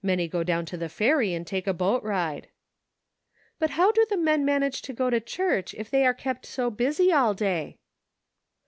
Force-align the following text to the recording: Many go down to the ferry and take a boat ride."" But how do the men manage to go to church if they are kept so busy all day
Many 0.00 0.28
go 0.28 0.44
down 0.44 0.64
to 0.66 0.76
the 0.76 0.88
ferry 0.88 1.34
and 1.34 1.44
take 1.44 1.66
a 1.66 1.74
boat 1.74 2.04
ride."" 2.04 2.46
But 3.58 3.70
how 3.70 3.90
do 3.90 4.06
the 4.08 4.16
men 4.16 4.44
manage 4.44 4.80
to 4.82 4.92
go 4.92 5.10
to 5.10 5.18
church 5.18 5.74
if 5.74 5.90
they 5.90 6.06
are 6.06 6.14
kept 6.14 6.46
so 6.46 6.70
busy 6.70 7.12
all 7.12 7.34
day 7.34 7.78